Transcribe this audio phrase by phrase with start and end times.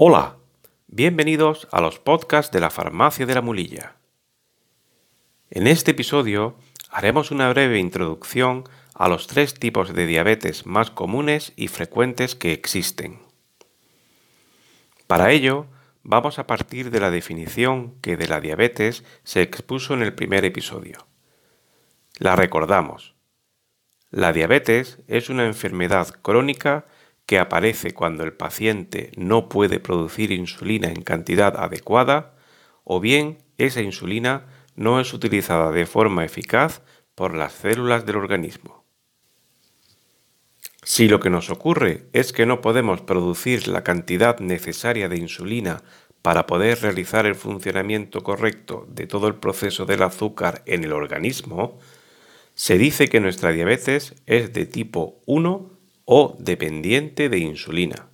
[0.00, 0.36] Hola,
[0.86, 3.96] bienvenidos a los podcasts de la Farmacia de la Mulilla.
[5.50, 6.56] En este episodio
[6.88, 8.62] haremos una breve introducción
[8.94, 13.18] a los tres tipos de diabetes más comunes y frecuentes que existen.
[15.08, 15.66] Para ello,
[16.04, 20.44] vamos a partir de la definición que de la diabetes se expuso en el primer
[20.44, 21.08] episodio.
[22.20, 23.16] La recordamos.
[24.12, 26.86] La diabetes es una enfermedad crónica
[27.28, 32.34] que aparece cuando el paciente no puede producir insulina en cantidad adecuada
[32.84, 34.46] o bien esa insulina
[34.76, 36.80] no es utilizada de forma eficaz
[37.14, 38.82] por las células del organismo.
[40.82, 45.82] Si lo que nos ocurre es que no podemos producir la cantidad necesaria de insulina
[46.22, 51.78] para poder realizar el funcionamiento correcto de todo el proceso del azúcar en el organismo,
[52.54, 55.77] se dice que nuestra diabetes es de tipo 1
[56.10, 58.08] o dependiente de insulina.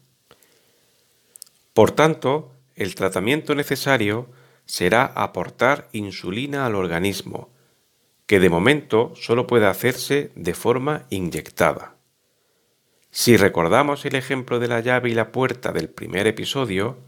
[1.74, 4.26] Por tanto, el tratamiento necesario
[4.66, 7.50] será aportar insulina al organismo,
[8.26, 11.94] que de momento solo puede hacerse de forma inyectada.
[13.12, 16.98] Si recordamos el ejemplo de la llave y la puerta del primer episodio,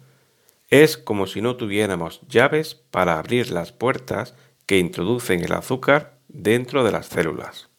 [0.70, 6.84] es como si no tuviéramos llaves para abrir las puertas que introducen el azúcar dentro
[6.84, 7.70] de las células.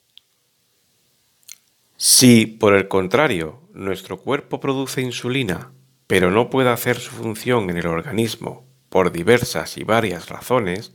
[1.98, 5.72] Si, por el contrario, nuestro cuerpo produce insulina,
[6.06, 10.94] pero no puede hacer su función en el organismo por diversas y varias razones,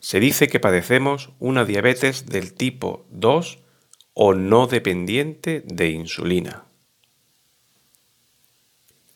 [0.00, 3.58] se dice que padecemos una diabetes del tipo 2
[4.12, 6.64] o no dependiente de insulina.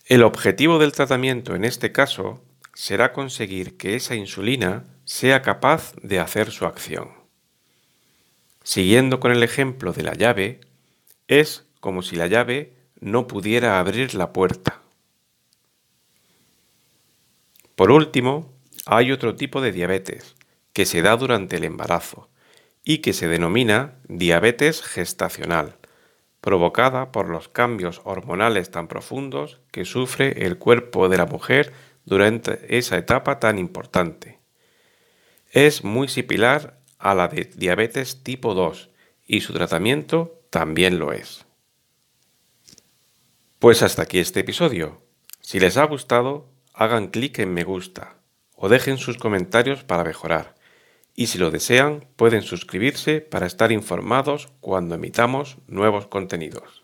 [0.07, 2.43] El objetivo del tratamiento en este caso
[2.75, 7.11] será conseguir que esa insulina sea capaz de hacer su acción.
[8.65, 10.61] Siguiendo con el ejemplo de la llave,
[11.41, 14.81] es como si la llave no pudiera abrir la puerta.
[17.75, 18.53] Por último,
[18.87, 20.37] hay otro tipo de diabetes
[20.73, 22.29] que se da durante el embarazo
[22.85, 25.77] y que se denomina diabetes gestacional,
[26.41, 31.73] provocada por los cambios hormonales tan profundos que sufre el cuerpo de la mujer
[32.05, 34.39] durante esa etapa tan importante.
[35.51, 38.91] Es muy similar a la de diabetes tipo 2
[39.27, 41.47] y su tratamiento también lo es.
[43.59, 45.01] Pues hasta aquí este episodio.
[45.41, 48.19] Si les ha gustado, hagan clic en me gusta
[48.55, 50.55] o dejen sus comentarios para mejorar.
[51.15, 56.83] Y si lo desean, pueden suscribirse para estar informados cuando emitamos nuevos contenidos.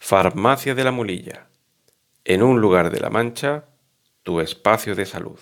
[0.00, 1.46] Farmacia de la Mulilla.
[2.24, 3.66] En un lugar de la Mancha,
[4.24, 5.38] tu espacio de salud.